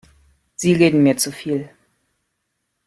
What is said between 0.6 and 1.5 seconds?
reden mir zu